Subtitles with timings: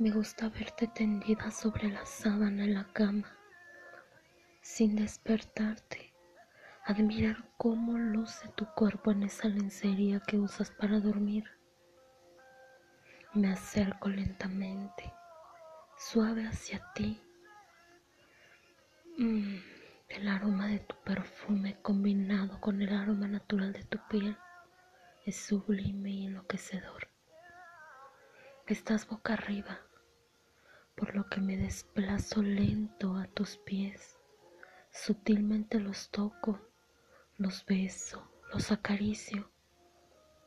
[0.00, 3.36] Me gusta verte tendida sobre la sábana en la cama,
[4.60, 6.14] sin despertarte.
[6.84, 11.50] Admirar cómo luce tu cuerpo en esa lencería que usas para dormir.
[13.34, 15.12] Me acerco lentamente,
[15.96, 17.20] suave hacia ti.
[19.16, 19.56] Mm,
[20.10, 24.38] el aroma de tu perfume combinado con el aroma natural de tu piel
[25.26, 27.08] es sublime y enloquecedor.
[28.68, 29.80] Estás boca arriba
[30.98, 34.18] por lo que me desplazo lento a tus pies.
[34.90, 36.60] Sutilmente los toco,
[37.36, 39.50] los beso, los acaricio.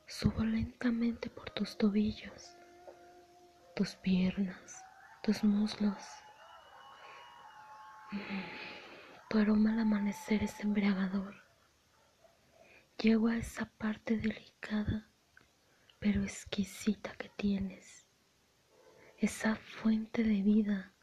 [0.06, 2.58] Subo lentamente por tus tobillos,
[3.76, 4.84] tus piernas,
[5.24, 6.04] tus muslos.
[9.30, 11.34] Tu aroma al amanecer es embriagador.
[12.98, 15.08] Llego a esa parte delicada
[16.02, 18.01] pero exquisita que tienes
[19.22, 20.94] esa fuente de vida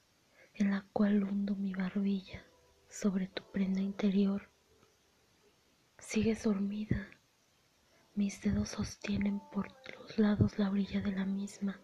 [0.54, 2.44] en la cual hundo mi barbilla
[2.88, 4.50] sobre tu prenda interior.
[5.98, 7.06] Sigues dormida,
[8.16, 11.80] mis dedos sostienen por los lados la orilla de la misma.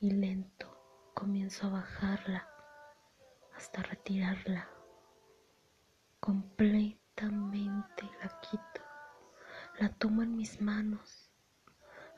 [0.00, 2.48] Y lento comienzo a bajarla
[3.54, 4.68] hasta retirarla.
[6.18, 8.82] Completamente la quito,
[9.78, 11.30] la tomo en mis manos,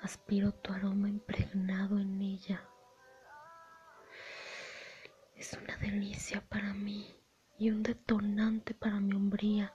[0.00, 2.66] aspiro tu aroma impregnado en ella
[5.44, 7.14] es una delicia para mí
[7.58, 9.74] y un detonante para mi hombría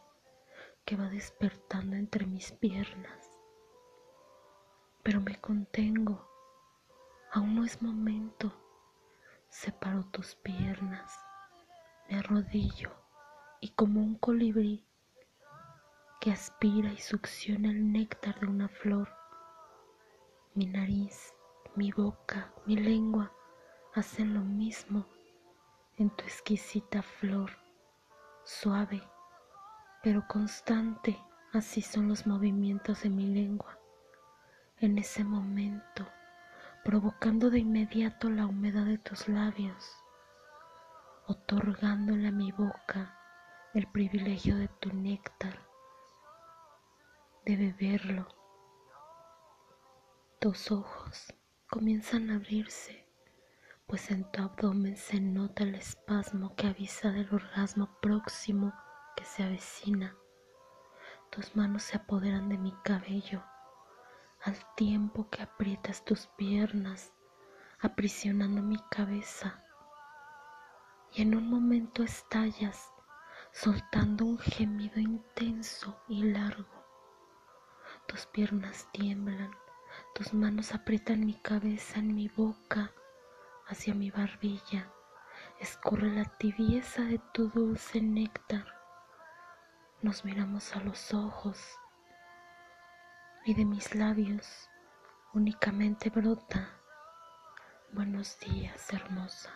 [0.84, 3.30] que va despertando entre mis piernas.
[5.04, 6.28] Pero me contengo,
[7.32, 8.52] aún no es momento.
[9.48, 11.14] Separo tus piernas,
[12.10, 12.92] me arrodillo
[13.62, 14.88] y como un colibrí
[16.20, 19.08] que aspira y succiona el néctar de una flor,
[20.56, 21.32] mi nariz,
[21.76, 23.32] mi boca, mi lengua
[23.94, 25.06] hacen lo mismo
[26.00, 27.52] en tu exquisita flor,
[28.44, 29.04] suave
[30.02, 31.20] pero constante,
[31.52, 33.78] así son los movimientos de mi lengua.
[34.78, 36.08] En ese momento,
[36.86, 39.94] provocando de inmediato la humedad de tus labios,
[41.28, 43.18] otorgándole a mi boca
[43.74, 45.68] el privilegio de tu néctar,
[47.46, 48.28] de beberlo.
[50.40, 51.34] Tus ojos
[51.70, 53.06] comienzan a abrirse
[53.90, 58.72] pues en tu abdomen se nota el espasmo que avisa del orgasmo próximo
[59.18, 60.16] que se avecina.
[61.32, 63.44] Tus manos se apoderan de mi cabello
[64.44, 67.14] al tiempo que aprietas tus piernas,
[67.80, 69.64] aprisionando mi cabeza.
[71.16, 72.94] Y en un momento estallas,
[73.52, 76.86] soltando un gemido intenso y largo.
[78.08, 79.50] Tus piernas tiemblan,
[80.14, 82.94] tus manos aprietan mi cabeza en mi boca
[83.70, 84.92] hacia mi barbilla,
[85.60, 88.66] escurre la tibieza de tu dulce néctar.
[90.02, 91.78] Nos miramos a los ojos
[93.46, 94.70] y de mis labios
[95.34, 96.80] únicamente brota
[97.92, 99.52] buenos días, hermosa.